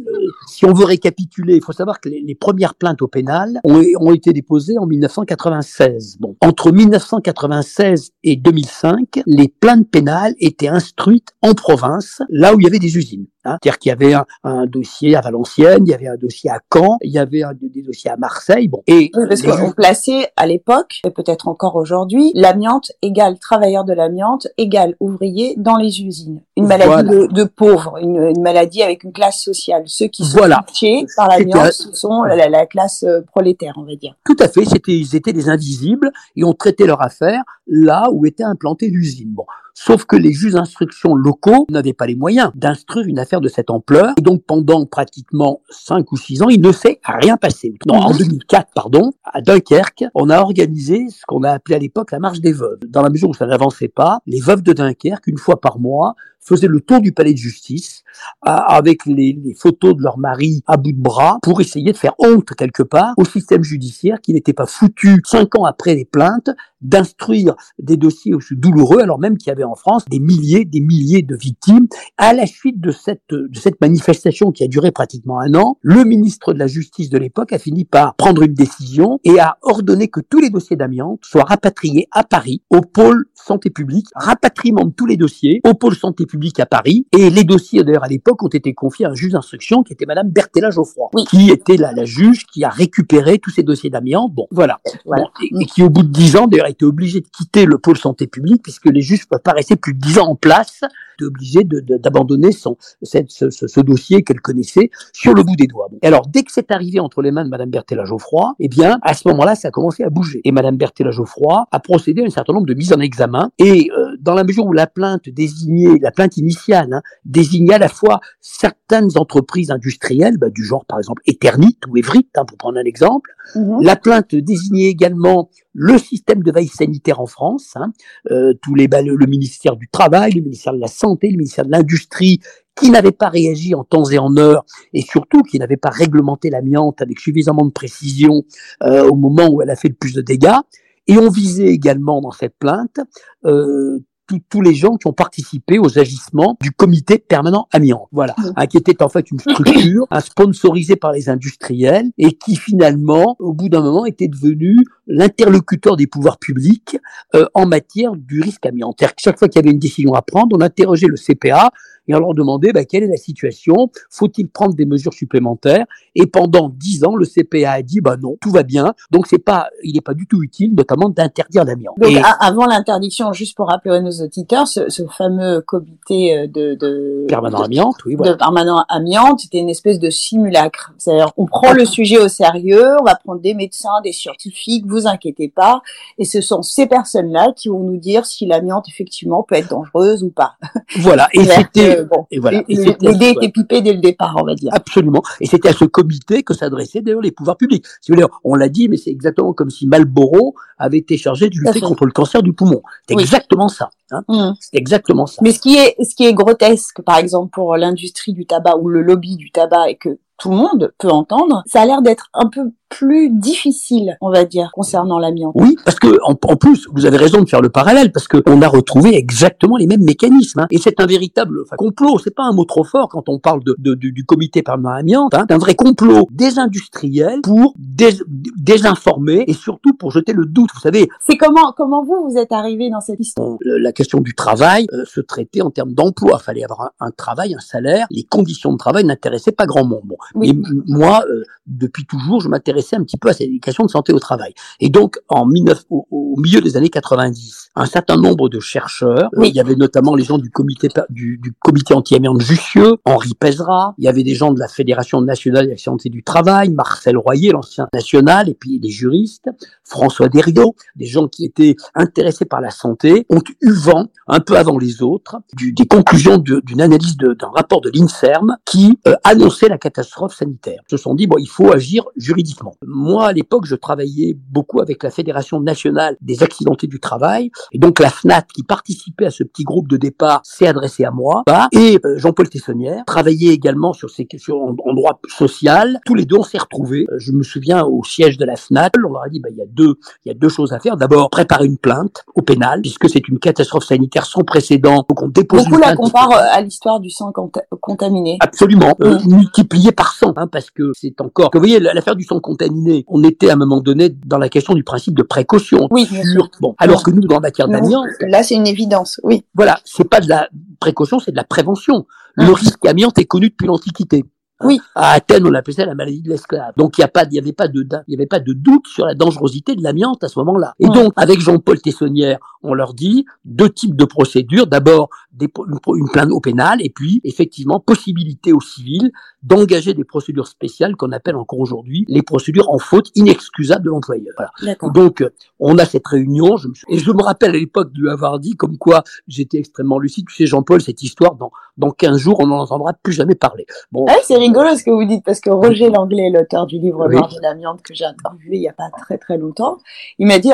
si 0.48 0.66
on 0.66 0.74
veut 0.74 0.86
récapituler, 0.86 1.56
il 1.58 1.63
faut 1.63 1.74
savoir 1.74 2.00
que 2.00 2.10
les, 2.10 2.22
les 2.22 2.36
premières 2.36 2.74
plaintes 2.75 3.02
au 3.02 3.08
pénal 3.08 3.60
ont, 3.63 3.81
ont 4.00 4.13
été 4.13 4.31
déposées 4.31 4.78
en 4.80 4.86
1996. 4.88 6.18
Bon, 6.19 6.36
entre 6.42 6.72
1996 6.72 8.12
et 8.24 8.36
2005, 8.38 9.22
les 9.25 9.48
plaintes 9.50 9.90
pénales 9.90 10.34
étaient 10.40 10.68
instruites 10.69 11.30
en 11.42 11.54
province, 11.54 12.22
là 12.30 12.54
où 12.56 12.60
il 12.60 12.63
y 12.63 12.68
avait 12.68 12.80
des 12.80 12.98
usines. 12.98 13.25
Hein. 13.44 13.58
C'est-à-dire 13.62 13.80
qu'il 13.80 13.90
y 13.90 13.94
avait 13.94 14.13
un, 14.13 14.25
un 14.44 14.66
dossier 14.68 15.16
à 15.16 15.22
Valenciennes, 15.22 15.84
il 15.86 15.90
y 15.90 15.94
avait 15.94 16.08
un 16.08 16.16
dossier 16.16 16.50
à 16.52 16.60
Caen, 16.74 16.98
il 17.02 17.12
y 17.12 17.18
avait 17.18 17.44
un, 17.44 17.54
des 17.54 17.81
dossiers 17.81 18.12
à 18.12 18.18
Marseille. 18.18 18.68
Bon, 18.68 18.84
et 18.88 19.10
Oui, 19.16 19.25
parce 19.28 19.42
qu'on 19.42 19.72
plaçait 19.72 20.28
à 20.38 20.46
l'époque, 20.46 21.00
et 21.06 21.12
peut-être 21.12 21.48
encore 21.48 21.75
aujourd'hui, 21.75 22.31
l'amiante 22.36 22.92
égale 23.02 23.40
travailleur 23.40 23.84
de 23.84 23.94
l'amiante 23.94 24.48
égale 24.58 24.96
ouvrier 25.00 25.56
dans 25.58 25.78
les 25.78 26.02
usines. 26.02 26.42
Une 26.56 26.68
maladie 26.68 26.88
Voilà. 26.88 27.00
De, 27.03 27.27
de 27.27 27.44
pauvres, 27.44 27.98
une, 28.01 28.18
une 28.36 28.42
maladie 28.42 28.81
avec 28.81 29.03
une 29.03 29.12
classe 29.13 29.42
sociale. 29.42 29.83
Ceux 29.86 30.07
qui 30.07 30.24
sont 30.25 30.38
Voilà. 30.38 30.63
touchés 30.68 31.06
par 31.15 31.31
C'était 31.31 31.44
l'amiante, 31.45 31.68
un- 31.68 31.71
ce 31.71 31.94
sont 31.94 32.24
la, 32.24 32.50
la 32.50 32.65
classe 32.65 33.03
euh, 33.03 33.21
prolétaire, 33.21 33.74
on 33.77 33.83
va 33.83 33.95
dire. 33.95 34.15
Tout 34.25 34.36
à 34.39 34.48
fait, 34.48 34.65
c'était, 34.65 34.94
ils 34.94 35.15
étaient 35.15 35.33
des 35.33 35.50
invisibles 35.50 36.12
et 36.36 36.44
on 36.44 36.53
traitait 36.53 36.86
leur 36.86 37.01
affaire 37.01 37.42
là 37.68 38.06
où 38.12 38.25
était 38.25 38.44
implantée 38.44 38.88
l'usine. 38.88 39.30
Bon. 39.31 39.45
Sauf 39.73 40.06
que 40.06 40.15
les 40.15 40.31
juges 40.33 40.53
d'instruction 40.53 41.15
locaux 41.15 41.65
n'avaient 41.69 41.94
pas 41.94 42.06
les 42.06 42.15
moyens 42.15 42.51
d'instruire 42.56 43.07
une 43.07 43.19
affaire 43.19 43.41
de 43.41 43.47
cette 43.47 43.69
ampleur. 43.69 44.13
Et 44.18 44.21
donc, 44.21 44.44
pendant 44.45 44.85
pratiquement 44.85 45.62
cinq 45.69 46.12
ou 46.12 46.18
six 46.18 46.41
ans, 46.41 46.50
il 46.50 46.62
ne 46.62 46.71
s'est 46.71 47.00
rien 47.06 47.38
passé. 47.38 47.73
Non, 47.88 47.95
en 47.95 48.12
Mhm. 48.12 48.18
2004, 48.18 48.69
pardon, 48.75 49.12
à 49.23 49.41
Dunkerque, 49.41 50.03
on 50.13 50.29
a 50.29 50.39
organisé 50.39 51.07
ce 51.09 51.21
qu'on 51.27 51.44
a 51.44 51.51
appelé 51.51 51.75
à 51.75 51.79
l'époque 51.79 52.12
la 52.12 52.19
marche 52.19 52.41
des 52.41 52.51
veuves. 52.53 52.79
Dans 52.88 53.01
la 53.01 53.09
mesure 53.09 53.29
où 53.29 53.33
ça 53.33 53.45
n'avançait 53.47 53.88
pas, 53.88 54.19
les 54.27 54.39
veuves 54.41 54.62
de 54.62 54.73
Dunkerque, 54.73 55.27
une 55.27 55.38
fois 55.38 55.59
par 55.59 55.79
mois, 55.79 56.15
faisaient 56.44 56.67
le 56.67 56.81
tour 56.81 57.01
du 57.01 57.12
palais 57.12 57.33
de 57.33 57.38
justice 57.38 58.01
avec 58.41 59.06
les, 59.06 59.39
les 59.44 59.53
photos 59.53 59.95
de 59.95 60.01
leur 60.01 60.17
mari 60.17 60.63
à 60.65 60.75
bout 60.75 60.91
de 60.91 61.00
bras 61.01 61.38
pour 61.44 61.62
essayer 61.62 61.91
de 61.91 61.97
faire 61.97 62.13
honte 62.17 62.50
quelque 62.57 62.81
part 62.81 63.13
au 63.17 63.25
système 63.25 63.63
judiciaire 63.63 64.19
qui 64.21 64.33
n'était 64.33 64.53
pas 64.53 64.65
foutu 64.65 65.21
cinq 65.24 65.56
ans 65.56 65.65
après 65.65 65.94
les 65.94 66.06
plaintes 66.06 66.50
d'instruire 66.81 67.56
des 67.80 67.98
dossiers 67.98 68.33
aussi 68.33 68.56
douloureux 68.56 69.00
alors 69.01 69.19
même 69.19 69.38
qu'il 69.38 69.50
y 69.50 69.51
avait 69.51 69.63
en 69.63 69.75
France 69.75 70.06
des 70.10 70.19
milliers 70.19 70.66
des 70.66 70.81
milliers 70.81 71.22
de 71.22 71.36
victimes. 71.36 71.88
À 72.18 72.33
la 72.33 72.45
suite 72.45 72.80
de 72.81 72.92
cette 72.92 73.22
de 73.31 73.60
cette 73.60 73.80
manifestation 73.81 74.51
qui 74.51 74.63
a 74.63 74.68
duré 74.68 74.92
pratiquement 74.92 75.39
un 75.39 75.54
an 75.56 75.78
le 75.81 76.04
ministre 76.04 76.54
de 76.54 76.60
la 76.60 76.68
justice 76.68 77.10
de 77.10 77.18
l'époque 77.18 77.54
a 77.54 77.60
fini 77.60 77.86
par 77.86 78.16
prendre 78.16 78.42
une 78.44 78.54
décision 78.54 79.19
et 79.24 79.39
a 79.39 79.57
ordonné 79.62 80.07
que 80.07 80.19
tous 80.19 80.39
les 80.39 80.50
dossiers 80.50 80.75
d'amiante 80.75 81.19
soient 81.24 81.44
rapatriés 81.44 82.07
à 82.12 82.24
Paris 82.24 82.62
au 82.69 82.81
pôle 82.81 83.25
santé 83.34 83.69
publique. 83.69 84.07
Rapatriement 84.16 84.86
de 84.86 84.92
tous 84.92 85.06
les 85.06 85.18
dossiers 85.18 85.62
au 85.66 85.74
pôle 85.74 85.95
santé 85.95 86.25
publique 86.25 86.60
à 86.60 86.66
Paris. 86.66 87.07
Et 87.18 87.30
les 87.30 87.44
dossiers 87.44 87.84
d'ailleurs 87.84 88.04
à 88.04 88.07
l'époque 88.07 88.42
ont 88.44 88.48
été 88.48 88.74
confiés 88.74 89.06
à 89.06 89.10
un 89.10 89.16
juge 89.16 89.31
d'instruction 89.31 89.84
qui 89.84 89.94
était 89.94 90.06
madame 90.06 90.30
Bertella 90.30 90.69
Geoffroy 90.72 91.10
Oui. 91.13 91.24
qui 91.30 91.50
était 91.50 91.77
la, 91.77 91.92
la 91.94 92.06
juge 92.06 92.45
qui 92.51 92.63
a 92.63 92.69
récupéré 92.69 93.39
tous 93.39 93.50
ces 93.51 93.63
dossiers 93.63 93.89
d'amiante. 93.89 94.34
Bon 94.34 94.48
voilà. 94.51 94.80
Voilà. 95.06 95.24
Bon, 95.24 95.30
et, 95.60 95.63
et 95.63 95.66
qui, 95.66 95.84
au 95.84 95.89
bout 95.89 96.04
de 96.04 96.10
dix 96.10 96.36
ans, 96.36 96.48
d'ailleurs, 96.48 96.68
été 96.71 96.85
obligé 96.85 97.21
de 97.21 97.27
quitter 97.27 97.65
le 97.65 97.77
pôle 97.77 97.97
santé 97.97 98.27
publique, 98.27 98.63
puisque 98.63 98.85
les 98.85 99.01
juges 99.01 99.21
ne 99.21 99.25
peuvent 99.29 99.44
pas 99.44 99.53
rester 99.53 99.75
plus 99.75 99.94
de 99.94 100.00
dix 100.00 100.18
ans 100.19 100.29
en 100.29 100.35
place, 100.35 100.81
était 101.21 101.25
obligé 101.25 101.63
de- 101.63 101.79
de- 101.79 101.97
d'abandonner 101.97 102.51
son, 102.51 102.77
cette- 103.01 103.31
ce, 103.31 103.50
ce- 103.50 103.68
ce 103.68 103.79
dossier 103.79 104.23
qu'elle 104.23 104.41
connaissait 104.41 104.89
sur 105.13 105.33
le 105.33 105.44
bout 105.44 105.56
des 105.56 105.68
doigts. 105.68 105.88
Et 106.01 106.07
alors, 106.07 106.27
dès 106.27 106.44
que 106.44 106.51
c'est 106.51 106.71
arrivé 106.71 107.00
entre 107.00 107.21
les 107.21 107.31
mains 107.31 107.44
de 107.45 107.50
Madame 107.50 107.69
Berthella 107.69 108.06
Geoffroy, 108.06 108.53
eh 108.59 108.68
bien, 108.68 108.97
à 109.03 109.13
ce 109.13 109.27
moment-là, 109.29 109.56
ça 109.56 109.69
a 109.69 109.71
commencé 109.71 110.03
à 110.03 110.09
bouger. 110.09 110.41
Et 110.44 110.51
Madame 110.51 110.77
Berthella 110.77 111.12
Geoffroy 111.12 111.65
a 111.71 111.79
procédé 111.79 112.21
à 112.23 112.25
un 112.25 112.29
certain 112.29 112.53
nombre 112.53 112.65
de 112.68 112.73
mises 112.73 112.94
en 112.94 113.00
examen, 113.00 113.51
et 113.59 113.89
euh, 113.95 114.15
dans 114.19 114.33
la 114.33 114.44
mesure 114.44 114.65
où 114.65 114.73
la 114.73 114.88
plainte 114.88 115.29
désignait, 115.29 115.97
la 116.01 116.12
plainte 116.12 116.38
initiale, 116.38 116.94
hein, 116.94 117.01
désignait 117.25 117.75
à 117.75 117.79
la 117.79 117.89
fois 117.89 118.19
certaines 118.39 119.09
entreprises 119.17 119.71
industrielles, 119.71 120.38
bah, 120.38 120.50
du 120.50 120.63
genre 120.63 120.85
par 120.85 120.97
exemple 121.00 121.21
Eternit 121.25 121.77
ou 121.88 121.97
Evrit, 121.97 122.27
hein, 122.35 122.45
pour 122.45 122.57
prendre 122.57 122.77
un 122.79 122.83
exemple, 122.83 123.29
Mhm. 123.56 123.81
la 123.81 123.95
plainte 123.95 124.35
désignait 124.35 124.85
également 124.88 125.50
le 125.74 125.97
système 125.97 126.44
de 126.44 126.51
veille 126.51 126.67
sanitaire 126.67 127.19
en 127.21 127.25
France, 127.25 127.71
hein, 127.75 127.91
euh, 128.29 128.53
tous 128.62 128.75
les 128.75 128.88
bah, 128.88 129.01
le, 129.01 129.15
le 129.15 129.25
ministère 129.25 129.75
du 129.77 129.88
Travail, 129.89 130.33
le 130.33 130.41
ministère 130.41 130.74
de 130.74 130.79
la 130.79 130.88
Santé, 130.88 131.11
le 131.22 131.38
ministère 131.38 131.66
de 131.66 131.72
l'Industrie, 131.72 132.40
qui 132.75 132.90
n'avaient 132.90 133.12
pas 133.12 133.30
réagi 133.30 133.75
en 133.75 133.84
temps 133.84 134.10
et 134.10 134.18
en 134.18 134.36
heure, 134.38 134.66
et 134.94 135.02
surtout 135.02 135.44
qui 135.44 135.60
n'avaient 135.60 135.78
pas 135.78 135.90
réglementé 135.90 136.50
l'amiante 136.50 137.02
avec 137.02 137.19
suffisamment 137.19 137.66
de 137.66 137.72
précision 137.72 138.44
euh, 138.84 139.08
au 139.08 139.16
moment 139.16 139.48
où 139.50 139.62
elle 139.62 139.69
a 139.69 139.75
fait 139.75 139.90
le 139.90 139.96
plus 139.96 140.13
de 140.13 140.22
dégâts. 140.22 140.60
Et 141.08 141.18
on 141.18 141.30
visait 141.30 141.68
également 141.68 142.22
dans 142.22 142.31
cette 142.31 142.56
plainte 142.58 143.00
euh, 143.46 144.00
tous- 144.31 144.42
tous 144.50 144.62
les 144.62 144.74
gens 144.74 144.95
qui 144.98 145.07
ont 145.07 145.13
participé 145.13 145.78
aux 145.80 146.00
agissements 146.00 146.57
du 146.62 146.72
comité 146.72 147.18
permanent 147.18 147.68
amiante. 147.72 148.07
Voilà, 148.12 148.33
Mhm. 148.38 148.54
hein, 148.56 148.68
qui 148.68 148.78
était 148.78 149.01
en 149.04 149.10
fait 149.10 149.30
une 149.31 149.39
structure 149.39 150.06
hein, 150.10 150.19
sponsorisée 150.22 150.95
par 150.95 151.12
les 151.12 151.30
industriels 151.30 152.10
et 152.18 152.33
qui 152.33 152.56
finalement, 152.56 153.36
au 153.39 153.54
bout 153.54 153.68
d'un 153.69 153.81
moment, 153.81 154.06
était 154.06 154.28
devenu 154.30 154.78
l'interlocuteur 155.07 155.98
des 155.98 156.07
pouvoirs 156.07 156.38
publics 156.39 156.98
euh, 157.36 157.45
en 157.54 157.66
matière 157.66 158.13
du 158.16 158.42
risque 158.42 158.66
amiante. 158.66 158.95
C'est-à-dire 159.00 159.16
que 159.16 159.22
chaque 159.22 159.39
fois 159.39 159.48
qu'il 159.48 159.62
y 159.62 159.63
avait 159.66 159.74
une 159.74 159.80
décision 159.80 160.13
à 160.13 160.22
prendre, 160.22 160.56
on 160.57 160.62
interrogeait 160.62 161.07
le 161.07 161.18
CPA 161.18 161.72
et 162.07 162.16
on 162.16 162.19
leur 162.19 162.34
demandait 162.34 162.74
bah, 162.74 162.84
quelle 162.86 163.04
est 163.04 163.07
la 163.07 163.16
situation, 163.18 163.89
faut-il 164.10 164.48
prendre 164.50 164.74
des 164.74 164.86
mesures 164.86 165.13
supplémentaires? 165.13 165.86
Et 166.16 166.25
pendant 166.25 166.69
dix 166.69 167.04
ans, 167.04 167.16
le 167.16 167.25
CPA 167.25 167.74
a 167.74 167.81
dit 167.84 168.01
bah 168.01 168.18
non, 168.18 168.38
tout 168.42 168.50
va 168.51 168.63
bien, 168.63 168.94
donc 169.12 169.27
c'est 169.27 169.38
pas, 169.38 169.68
il 169.84 169.94
n'est 169.94 170.01
pas 170.01 170.13
du 170.16 170.25
tout 170.27 170.42
utile, 170.44 170.74
notamment 170.74 171.10
d'interdire 171.10 171.63
l'amiante. 171.63 171.95
Donc, 172.00 172.12
Et- 172.12 172.22
avant 172.39 172.66
l'interdiction, 172.66 173.31
juste 173.34 173.56
pour 173.56 173.68
rappeler 173.68 173.95
à 173.95 174.01
nos 174.01 174.20
auditeurs, 174.21 174.68
ce, 174.68 174.89
ce 174.89 175.03
fameux 175.07 175.62
comité 175.62 176.38
euh, 176.38 176.47
de, 176.47 176.75
de, 176.75 177.25
permanent 177.27 177.62
amiante, 177.63 177.97
oui, 178.06 178.13
de 178.13 178.18
voilà. 178.18 178.35
permanent 178.35 178.85
amiante, 178.89 179.41
c'était 179.41 179.59
une 179.59 179.69
espèce 179.69 180.00
de 180.00 180.09
simulacre. 180.09 180.94
C'est-à-dire, 180.97 181.31
on 181.38 181.45
prend 181.45 181.73
le 181.73 181.85
sujet 181.85 182.18
au 182.18 182.27
sérieux, 182.27 182.85
on 183.00 183.03
va 183.03 183.15
prendre 183.15 183.41
des 183.41 183.53
médecins, 183.53 184.01
des 184.03 184.12
scientifiques, 184.12 184.85
vous 184.88 185.07
inquiétez 185.07 185.50
pas, 185.50 185.81
et 186.18 186.25
ce 186.25 186.41
sont 186.41 186.62
ces 186.62 186.88
personnes-là 186.88 187.53
qui 187.56 187.69
vont 187.69 187.79
nous 187.79 187.97
dire 187.97 188.25
si 188.25 188.45
l'amiante 188.45 188.88
effectivement 188.89 189.44
peut 189.44 189.56
être 189.56 189.69
dangereuse 189.69 190.24
ou 190.24 190.29
pas. 190.29 190.53
Voilà, 191.00 191.27
et 191.33 191.44
c'était, 191.45 192.03
bon, 192.03 192.25
et 192.31 192.39
voilà, 192.39 192.63
et 192.67 192.75
dés 192.75 193.29
étaient 193.29 193.50
pipés 193.50 193.81
dès 193.81 193.94
le 193.94 194.00
départ, 194.00 194.35
on 194.39 194.45
va 194.45 194.56
dire. 194.56 194.71
Absolument. 194.74 195.21
Et 195.39 195.45
c'était 195.45 195.69
à 195.69 195.74
ce 195.74 195.85
comité 195.85 196.44
que 196.44 196.53
s'adressaient 196.53 197.01
d'ailleurs 197.01 197.21
les 197.21 197.31
pouvoirs 197.31 197.57
publics. 197.57 197.85
Si 198.01 198.12
vous 198.12 198.15
voulez, 198.15 198.27
on 198.44 198.56
l'a 198.56 198.69
dit, 198.69 198.89
mais 198.89 198.97
c'est 198.97 199.09
exactement 199.09 199.53
comme 199.53 199.69
si 199.69 199.88
Marlboro 199.88 200.56
avait 200.77 200.97
été 200.97 201.17
chargé 201.17 201.50
de 201.50 201.56
lutter 201.56 201.79
contre 201.81 202.06
le 202.06 202.12
cancer 202.12 202.44
du 202.44 202.53
poumon. 202.53 202.81
C'est 203.07 203.15
Oui. 203.15 203.24
exactement 203.24 203.67
ça. 203.67 203.89
Hein. 204.12 204.24
Hum. 204.28 204.56
C'est 204.60 204.78
exactement 204.78 205.25
ça. 205.25 205.42
Mais 205.42 205.52
ce 205.52 205.60
qui 205.60 205.75
est, 205.75 205.96
ce 206.04 206.16
qui 206.16 206.25
est 206.25 206.34
grotesque, 206.34 207.02
par 207.02 207.18
exemple, 207.18 207.50
pour 207.52 207.75
l'industrie 207.78 208.34
du 208.34 208.46
tabac 208.46 208.78
ou 208.78 208.90
le 208.90 209.02
lobby 209.02 209.38
du 209.38 209.52
tabac 209.52 209.90
et 209.90 209.96
que 209.96 210.19
tout 210.38 210.50
le 210.50 210.58
monde 210.58 210.94
peut 210.98 211.10
entendre, 211.10 211.63
ça 211.66 211.81
a 211.81 211.86
l'air 211.86 212.02
d'être 212.02 212.30
un 212.34 212.48
peu 212.48 212.72
plus 212.91 213.29
difficile, 213.31 214.17
on 214.21 214.29
va 214.31 214.45
dire, 214.45 214.69
concernant 214.73 215.17
l'amiante. 215.17 215.53
Oui, 215.55 215.75
parce 215.85 215.97
que 215.97 216.19
en, 216.23 216.33
en 216.33 216.55
plus, 216.57 216.88
vous 216.93 217.05
avez 217.05 217.17
raison 217.17 217.41
de 217.41 217.49
faire 217.49 217.61
le 217.61 217.69
parallèle, 217.69 218.11
parce 218.11 218.27
que 218.27 218.38
on 218.45 218.61
a 218.61 218.67
retrouvé 218.67 219.15
exactement 219.15 219.77
les 219.77 219.88
mêmes 219.88 220.03
mécanismes. 220.03 220.59
hein. 220.59 220.67
Et 220.71 220.77
c'est 220.77 220.99
un 220.99 221.05
véritable 221.05 221.61
enfin, 221.65 221.77
complot. 221.77 222.19
C'est 222.23 222.35
pas 222.35 222.43
un 222.43 222.53
mot 222.53 222.65
trop 222.65 222.83
fort 222.83 223.07
quand 223.09 223.29
on 223.29 223.39
parle 223.39 223.63
de, 223.63 223.75
de- 223.79 223.95
du, 223.95 224.11
du 224.11 224.25
comité 224.25 224.61
permanent 224.61 224.95
amiante. 224.95 225.33
Hein. 225.33 225.45
C'est 225.49 225.55
un 225.55 225.57
vrai 225.57 225.73
complot 225.75 226.27
des 226.31 226.60
industriels 226.60 227.41
pour 227.41 227.74
dés- 227.79 228.21
désinformer 228.57 229.45
et 229.48 229.53
surtout 229.53 229.93
pour 229.93 230.12
jeter 230.12 230.33
le 230.33 230.45
doute. 230.45 230.69
Vous 230.74 230.79
savez, 230.81 231.07
C'est 231.27 231.38
comment, 231.38 231.74
comment 231.75 232.03
vous, 232.03 232.29
vous 232.29 232.38
êtes 232.38 232.51
arrivé 232.51 232.89
dans 232.89 233.01
cette 233.01 233.19
histoire? 233.19 233.57
La 233.63 233.91
question 233.93 234.19
du 234.19 234.36
travail 234.36 234.88
euh, 234.93 235.03
se 235.05 235.21
traitait 235.21 235.62
en 235.62 235.69
termes 235.71 235.93
d'emploi. 235.93 236.38
Il 236.41 236.43
fallait 236.43 236.63
avoir 236.63 236.81
un, 236.81 237.07
un 237.07 237.12
travail, 237.12 237.55
un 237.55 237.60
salaire. 237.60 238.05
Les 238.12 238.24
conditions 238.24 238.71
de 238.74 238.77
travail 238.77 239.03
n'intéressaient 239.05 239.51
pas 239.51 239.65
grand 239.65 239.86
monde. 239.86 240.01
Bon. 240.05 240.15
Oui. 240.36 240.50
Et 240.50 240.53
moi, 240.88 241.24
euh, 241.29 241.43
depuis 241.67 242.05
toujours, 242.05 242.41
je 242.41 242.50
un 242.95 243.03
petit 243.03 243.17
peu 243.17 243.29
à 243.29 243.33
cette 243.33 243.47
éducation 243.47 243.85
de 243.85 243.89
santé 243.89 244.13
au 244.13 244.19
travail. 244.19 244.53
Et 244.79 244.89
donc, 244.89 245.17
en 245.29 245.45
19, 245.47 245.83
au, 245.89 246.07
au 246.11 246.35
milieu 246.39 246.61
des 246.61 246.77
années 246.77 246.89
90, 246.89 247.69
un 247.75 247.85
certain 247.85 248.17
nombre 248.17 248.50
de 248.50 248.59
chercheurs, 248.59 249.29
Oui. 249.38 249.50
il 249.50 249.55
y 249.55 249.59
avait 249.59 249.75
notamment 249.75 250.15
les 250.15 250.23
gens 250.23 250.38
du 250.38 250.50
comité 250.50 250.88
per- 250.89 251.03
du, 251.09 251.38
du 251.38 251.53
comité 251.59 251.93
anti-amiante 251.93 252.41
Jussieu, 252.41 252.93
Henri 253.05 253.33
Pézra, 253.39 253.93
il 253.97 254.05
y 254.05 254.07
avait 254.07 254.23
des 254.23 254.35
gens 254.35 254.51
de 254.53 254.59
la 254.59 254.67
Fédération 254.67 255.21
nationale 255.21 255.65
de 255.65 255.71
la 255.71 255.77
santé 255.77 256.09
du 256.09 256.23
travail, 256.23 256.69
Marcel 256.69 257.17
Royer, 257.17 257.51
l'ancien 257.51 257.88
national, 257.93 258.50
et 258.50 258.53
puis 258.53 258.79
des 258.79 258.89
juristes, 258.89 259.50
François 259.83 260.29
Derriot, 260.29 260.75
des 260.95 261.05
gens 261.05 261.27
qui 261.27 261.45
étaient 261.45 261.75
intéressés 261.95 262.45
par 262.45 262.61
la 262.61 262.69
santé, 262.71 263.25
ont 263.29 263.41
eu 263.61 263.71
vent, 263.71 264.07
un 264.27 264.39
peu 264.39 264.55
avant 264.57 264.77
les 264.77 265.01
autres, 265.01 265.38
du- 265.55 265.73
des 265.73 265.85
conclusions 265.85 266.38
de- 266.38 266.61
d'une 266.65 266.81
analyse 266.81 267.17
d'un 267.17 267.35
rapport 267.55 267.81
de 267.81 267.89
l'INSERM 267.93 268.55
qui 268.65 269.00
euh, 269.07 269.13
annonçait 269.23 269.67
la 269.69 269.77
catastrophe 269.77 270.35
sanitaire. 270.35 270.81
Ils 270.88 270.91
se 270.91 270.97
sont 270.97 271.15
dit, 271.15 271.27
bon, 271.27 271.38
il 271.39 271.47
faut 271.47 271.71
agir 271.71 272.03
juridiquement. 272.15 272.71
Moi, 272.86 273.28
à 273.28 273.34
l'époque, 273.34 273.66
je 273.66 273.75
travaillais 273.75 274.38
beaucoup 274.50 274.80
avec 274.82 275.04
la 275.04 275.10
Fédération 275.10 275.60
nationale 275.60 276.18
des 276.22 276.44
accidentés 276.44 276.88
du 276.88 277.00
travail. 277.00 277.51
Et 277.72 277.80
donc, 277.80 278.00
la 278.00 278.10
FNAT, 278.10 278.44
qui 278.54 278.63
participait 278.63 279.25
à 279.25 279.32
ce 279.32 279.44
petit 279.44 279.63
groupe 279.63 279.88
de 279.88 279.98
départ, 279.98 280.42
s'est 280.44 280.68
adressée 280.68 281.04
à 281.06 281.12
moi. 281.12 281.44
Bah, 281.48 281.68
et 281.72 282.00
euh, 282.06 282.18
Jean-Paul 282.18 282.50
Tessonnière 282.50 283.04
travaillait 283.06 283.54
également 283.54 283.94
sur 283.94 284.10
ces 284.10 284.25
questions 284.25 284.58
en, 284.63 284.75
en 284.90 284.94
droit 284.94 285.20
social. 285.28 286.00
Tous 286.06 286.16
les 286.16 286.25
deux, 286.25 286.38
on 286.38 286.44
s'est 286.44 286.58
retrouvés. 286.58 287.06
Euh, 287.12 287.16
Je 287.20 287.32
me 287.32 287.44
souviens 287.44 287.84
au 287.84 288.04
siège 288.04 288.38
de 288.38 288.46
la 288.46 288.56
FNAT, 288.56 288.90
on 288.98 289.12
leur 289.13 289.24
a 289.24 289.30
dit, 289.30 289.40
bah, 289.40 289.50
il 289.51 289.58
y 289.58 289.62
a 289.62 289.66
deux, 289.68 289.96
il 290.25 290.30
y 290.30 290.32
a 290.32 290.36
deux 290.36 290.50
choses 290.50 290.74
à 290.74 290.80
faire. 290.80 290.98
D'abord, 290.98 291.30
préparer 291.30 291.66
une 291.66 291.78
plainte 291.78 292.24
au 292.36 292.42
pénal, 292.42 292.82
puisque 292.82 293.10
c'est 293.10 293.28
une 293.28 293.40
catastrophe 293.40 293.86
sanitaire 293.86 294.25
sans 294.25 294.42
précédent. 294.44 295.06
Donc, 295.10 295.22
on 295.22 295.28
dépose 295.28 295.63
Beaucoup 295.66 295.75
une 295.75 295.82
la 295.82 295.88
plainte. 295.88 295.98
comparent 296.00 296.34
euh, 296.34 296.48
à 296.51 296.62
l'histoire 296.62 297.00
du 297.00 297.10
sang 297.10 297.32
conta- 297.32 297.63
contaminé. 297.80 298.38
Absolument, 298.42 298.96
euh, 299.01 299.20
Mm. 299.22 299.36
multiplié 299.36 299.92
par 299.92 300.13
100, 300.13 300.34
hein, 300.38 300.48
parce 300.48 300.70
que 300.72 300.92
c'est 300.94 301.20
encore. 301.22 301.50
Vous 301.54 301.60
voyez, 301.60 301.80
l'affaire 301.80 302.16
du 302.16 302.24
sang 302.24 302.40
contaminé, 302.40 302.61
on 303.08 303.24
était 303.24 303.50
à 303.50 303.53
un 303.53 303.58
moment 303.58 303.82
donné 303.82 304.10
dans 304.10 304.38
la 304.38 304.50
question 304.50 304.74
du 304.74 304.84
principe 304.84 305.15
de 305.15 305.24
précaution. 305.24 305.88
Oui, 305.91 306.06
sûr. 306.06 306.50
Bon, 306.60 306.75
alors 306.77 307.03
que 307.03 307.12
nous, 307.12 307.22
dans 307.22 307.36
la 307.36 307.41
matière 307.41 307.68
d'amiante, 307.68 308.08
Là, 308.22 308.44
c'est 308.44 308.56
une 308.56 308.68
évidence, 308.68 309.20
oui. 309.24 309.44
voilà, 309.56 309.80
c'est 309.86 310.08
pas 310.10 310.20
de 310.22 310.30
la 310.30 310.50
précaution, 310.80 311.20
c'est 311.20 311.32
de 311.32 311.38
la 311.38 311.44
prévention. 311.44 312.06
Le 312.36 312.46
Mhm. 312.46 312.53
risque 312.53 312.86
amiante 312.86 313.18
est 313.20 313.25
connu 313.25 313.50
depuis 313.50 313.68
l'Antiquité. 313.68 314.25
Oui. 314.63 314.80
À 314.96 315.12
Athènes, 315.13 315.46
on 315.48 315.53
appelait 315.53 315.74
ça 315.74 315.86
la 315.86 315.96
maladie 315.96 316.22
de 316.22 316.30
l'esclave. 316.30 316.74
Donc 316.77 316.98
il 316.98 317.01
y 317.01 317.03
a 317.03 317.08
pas, 317.08 317.25
il 317.25 317.34
y 317.34 317.39
avait 317.39 317.53
pas 317.53 317.68
de, 317.68 317.88
il 318.08 318.12
y 318.12 318.15
avait 318.15 318.25
pas 318.27 318.39
de 318.39 318.53
doute 318.53 318.88
sur 318.88 319.06
la 319.06 319.15
dangerosité 319.15 319.75
de 319.75 319.84
l'amiante 319.84 320.24
à 320.24 320.27
ce 320.27 320.39
moment-là. 320.39 320.74
Et 320.80 320.88
Ouais. 320.88 320.94
donc 320.94 321.13
avec 321.15 321.39
Jean-Paul 321.39 321.80
Tessonnière, 321.82 322.38
on 322.63 322.74
leur 322.74 322.94
dit 322.94 323.25
deux 323.46 323.70
types 323.70 323.96
de 323.96 324.06
procédures. 324.06 324.68
D'abord 324.68 325.10
des 325.34 325.48
une, 325.96 326.10
plainte 326.12 326.32
au 326.32 326.39
pénal 326.39 326.80
et 326.82 326.89
puis 326.89 327.22
effectivement 327.24 327.80
possibilité 327.80 328.53
aux 328.53 328.62
civils 328.62 329.12
d'engager 329.44 329.94
des 329.94 330.03
procédures 330.03 330.48
spéciales 330.48 330.96
qu'on 330.96 331.12
appelle 331.12 331.36
encore 331.36 331.60
aujourd'hui 331.60 332.06
les 332.08 332.22
procédures 332.22 332.70
en 332.70 332.77
faute 332.77 333.10
inexcusable 333.15 333.86
de 333.86 333.89
l'employeur. 333.89 334.34
Voilà. 334.38 334.75
Donc, 334.94 335.24
on 335.60 335.77
a 335.77 335.86
cette 335.86 336.08
réunion, 336.08 336.58
je 336.58 336.68
me 336.68 336.74
suis- 336.74 336.86
et 336.89 337.00
je 337.00 337.12
me 337.12 337.24
rappelle 337.24 337.51
à 337.51 337.58
l'époque 337.58 337.91
de 337.94 338.01
lui 338.01 338.10
avoir 338.10 338.39
dit 338.39 338.56
comme 338.56 338.77
quoi 338.77 339.03
j'étais 339.27 339.58
extrêmement 339.58 339.98
lucide. 340.00 340.27
Tu 340.27 340.36
sais, 340.36 340.46
Jean-Paul, 340.46 340.82
cette 340.82 341.01
histoire, 341.01 341.36
dans, 341.36 341.51
dans 341.77 341.91
15 341.91 342.18
jours, 342.18 342.38
on 342.39 342.48
n'en 342.48 342.60
entendra 342.60 342.94
plus 342.94 343.13
jamais 343.13 343.36
parler. 343.36 343.65
Bon, 343.91 344.06
Ah, 344.10 344.15
c'est 344.24 344.36
rigolo 344.51 344.75
ce 344.75 344.84
que 344.84 344.91
vous 344.91 345.05
dites, 345.05 345.24
parce 345.24 345.39
que 345.39 345.50
Roger 345.50 345.89
Langlais, 345.89 346.29
l'auteur 346.29 346.67
du 346.67 346.77
livre 346.77 347.08
Oui. 347.08 347.15
Noir 347.15 347.29
de 347.29 347.41
l'amiante 347.41 347.81
que 347.81 347.93
j'ai 347.93 348.05
interviewé 348.05 348.58
il 348.58 348.63
y 348.63 348.70
a 348.70 348.74
pas 348.74 348.89
très 348.89 349.17
très 349.17 349.38
longtemps, 349.38 349.77
il 350.20 350.27
m'a 350.27 350.39
dit 350.39 350.51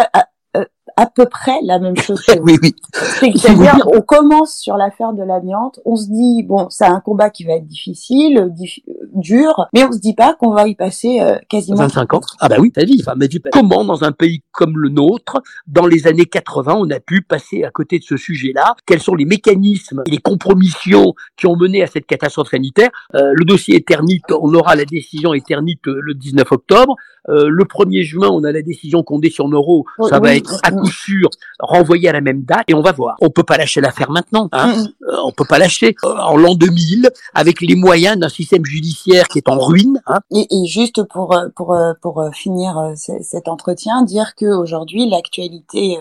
à, 0.98 1.06
peu 1.06 1.26
près 1.26 1.58
la 1.64 1.80
même 1.80 1.96
chose 1.98 2.22
que 2.24 2.38
oui, 2.42 2.58
oui. 2.62 2.76
C'est-à-dire, 3.22 3.76
dire- 3.76 3.88
on 3.94 4.02
commence 4.02 4.56
sur 4.58 4.76
l'affaire 4.78 5.14
de 5.14 5.24
l'amiante, 5.24 5.80
on 5.86 5.96
se 5.96 6.08
dit, 6.10 6.44
bon, 6.44 6.68
c'est 6.70 6.86
un 6.86 7.00
combat 7.00 7.30
qui 7.30 7.44
va 7.46 7.54
être 7.54 7.68
difficile, 7.68 8.52
dif- 8.58 8.84
dur, 9.14 9.68
mais 9.74 9.84
on 9.86 9.92
se 9.92 10.00
dit 10.00 10.14
pas 10.14 10.34
qu'on 10.34 10.52
va 10.52 10.68
y 10.68 10.76
passer 10.76 11.20
euh, 11.22 11.38
quasiment 11.50 11.78
25 11.78 12.14
ans. 12.16 12.22
Ah 12.40 12.50
bah 12.50 12.58
oui, 12.60 12.72
t'as 12.72 12.84
dit. 12.84 12.98
Enfin, 13.02 13.14
mais 13.18 13.28
tu- 13.28 13.42
comment 13.52 13.86
dans 13.86 14.04
un 14.04 14.12
pays 14.12 14.42
comme 14.52 14.78
le 14.78 14.90
nôtre, 14.90 15.42
dans 15.68 15.86
les 15.88 16.08
années 16.08 16.26
80, 16.26 16.76
on 16.78 16.90
a 16.90 17.00
pu 17.00 17.22
passer 17.22 17.64
à 17.64 17.72
côté 17.72 18.00
de 18.00 18.04
ce 18.04 18.18
sujet-là? 18.18 18.76
Quels 18.86 19.02
sont 19.02 19.16
les 19.16 19.26
mécanismes 19.26 20.04
et 20.06 20.12
les 20.12 20.18
compromissions 20.18 21.14
qui 21.38 21.48
ont 21.48 21.56
mené 21.56 21.84
à 21.84 21.88
cette 21.88 22.06
catastrophe 22.06 22.50
sanitaire? 22.50 22.90
Euh, 23.16 23.32
Le 23.34 23.46
dossier 23.46 23.76
Eternit, 23.76 24.22
on 24.32 24.54
aura 24.54 24.76
la 24.76 24.86
décision 24.86 25.34
Eternit 25.34 25.80
euh, 25.88 26.00
le 26.02 26.14
19 26.14 26.52
octobre. 26.52 26.96
Euh, 27.30 27.50
le 27.50 27.66
1er 27.66 28.04
juin, 28.04 28.30
on 28.32 28.44
a 28.46 28.52
la 28.54 28.62
décision 28.62 29.04
Condé 29.04 29.30
sur 29.30 29.48
Neuro. 29.50 29.86
Oui, 30.00 30.10
Ça 30.10 30.20
va 30.20 30.34
être 30.36 30.60
à 30.64 30.72
oui. 30.74 30.87
Coup 30.88 30.92
sûr 30.92 31.30
renvoyé 31.60 32.10
à 32.10 32.14
la 32.14 32.22
même 32.22 32.44
date 32.44 32.64
et 32.68 32.74
on 32.74 32.82
va 32.82 32.92
voir. 32.92 33.16
On 33.22 33.30
peut 33.30 33.44
pas 33.44 33.58
lâcher 33.58 33.82
l'affaire 33.82 34.12
maintenant. 34.12 34.50
Hein. 34.52 34.86
Euh, 35.08 35.18
on 35.26 35.32
peut 35.32 35.46
pas 35.46 35.60
lâcher. 35.60 35.96
Euh, 36.04 36.16
en 36.18 36.38
l'an 36.38 36.56
2000, 36.56 37.10
avec 37.34 37.62
les 37.62 37.76
moyens 37.76 38.18
d'un 38.18 38.30
système 38.30 38.66
judiciaire 38.66 39.28
qui 39.28 39.40
est 39.40 39.50
en 39.50 39.58
ruine, 39.58 40.02
hein, 40.08 40.20
Et, 40.32 40.48
et 40.50 40.66
juste 40.66 41.04
pour 41.04 41.34
euh, 41.34 41.48
pour 41.56 41.74
euh, 41.74 41.94
pour 42.02 42.22
euh, 42.22 42.32
finir 42.32 42.94
cet 42.96 43.48
entretien, 43.48 44.04
dire 44.04 44.36
que 44.36 44.46
aujourd'hui 44.46 45.10
l'actualité 45.10 45.98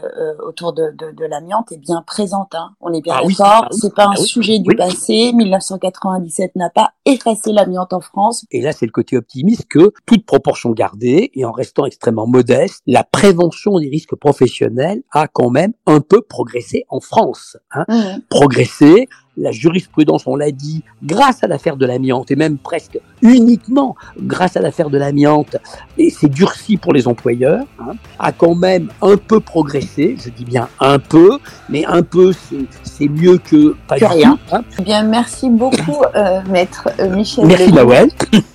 autour 0.46 0.72
de, 0.72 0.90
de, 0.96 1.12
de 1.12 1.24
l'amiante 1.24 1.72
est 1.72 1.78
bien 1.78 2.02
présente. 2.06 2.54
Hein. 2.54 2.70
On 2.80 2.92
est 2.92 3.00
bien 3.00 3.14
Ah 3.16 3.22
d'accord. 3.26 3.46
ah 3.46 3.68
oui, 3.70 3.78
c'est 3.80 3.94
pas 3.94 4.04
un 4.04 4.12
ah 4.12 4.20
oui, 4.20 4.26
sujet 4.26 4.58
du 4.58 4.70
oui. 4.70 4.76
passé. 4.76 5.32
1997 5.32 6.56
n'a 6.56 6.70
pas 6.70 6.90
effacé 7.04 7.52
l'amiante 7.52 7.92
en 7.92 8.00
France. 8.00 8.44
Et 8.50 8.60
là, 8.60 8.72
c'est 8.72 8.86
le 8.86 8.92
côté 8.92 9.16
optimiste 9.16 9.66
que, 9.68 9.92
toute 10.04 10.26
proportion 10.26 10.70
gardée, 10.70 11.30
et 11.34 11.44
en 11.44 11.52
restant 11.52 11.86
extrêmement 11.86 12.26
modeste, 12.26 12.82
la 12.86 13.04
prévention 13.04 13.78
des 13.78 13.88
risques 13.88 14.16
professionnels 14.16 14.75
a 15.12 15.28
quand 15.28 15.50
même 15.50 15.72
un 15.86 16.00
peu 16.00 16.22
progressé 16.22 16.84
en 16.88 17.00
France. 17.00 17.56
Hein. 17.72 17.84
Mhm. 17.88 18.22
Progressé, 18.28 19.08
la 19.36 19.50
jurisprudence, 19.52 20.26
on 20.26 20.36
l'a 20.36 20.50
dit, 20.50 20.82
grâce 21.02 21.44
à 21.44 21.46
l'affaire 21.46 21.76
de 21.76 21.84
l'amiante, 21.86 22.30
et 22.30 22.36
même 22.36 22.56
presque 22.58 22.98
uniquement 23.22 23.94
grâce 24.20 24.56
à 24.56 24.60
l'affaire 24.60 24.88
de 24.90 24.98
l'amiante, 24.98 25.56
et 25.98 26.10
c'est 26.10 26.28
durci 26.28 26.76
pour 26.76 26.92
les 26.92 27.06
employeurs, 27.08 27.64
hein, 27.80 27.92
a 28.18 28.32
quand 28.32 28.54
même 28.54 28.88
un 29.02 29.16
peu 29.16 29.40
progressé, 29.40 30.16
je 30.22 30.30
dis 30.30 30.44
bien 30.44 30.68
un 30.80 30.98
peu, 30.98 31.38
mais 31.68 31.84
un 31.86 32.02
peu, 32.02 32.32
c'est- 32.32 33.08
mieux 33.08 33.36
que 33.38 33.76
pas 33.86 33.96
Que 33.96 34.06
du 34.06 34.12
rien. 34.12 34.38
tout. 34.48 34.56
hein. 34.56 34.64
Eh 34.78 34.82
Bien, 34.82 35.02
merci 35.02 35.48
beaucoup, 35.50 36.02
euh, 36.14 36.40
maître 36.48 36.88
euh, 36.98 37.14
Michel. 37.14 37.46
Merci. 37.46 37.70
Lawel. 37.70 38.08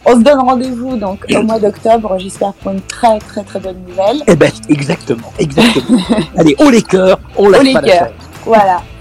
On 0.05 0.15
se 0.17 0.23
donne 0.23 0.39
rendez-vous 0.39 0.97
donc 0.97 1.25
au 1.33 1.43
mois 1.43 1.59
d'octobre, 1.59 2.17
j'espère 2.17 2.53
pour 2.53 2.71
une 2.71 2.81
très 2.81 3.19
très 3.19 3.43
très 3.43 3.59
bonne 3.59 3.77
nouvelle. 3.87 4.23
Eh 4.27 4.35
ben, 4.35 4.51
exactement, 4.67 5.31
exactement. 5.39 5.99
Allez, 6.37 6.55
on 6.59 6.69
les 6.69 6.81
cœurs, 6.81 7.19
on 7.37 7.45
On 7.45 7.61
les 7.61 7.73
pas 7.73 7.81
la 7.81 7.87
cœurs. 7.87 8.07
chaise. 8.07 8.13
Voilà. 8.45 8.81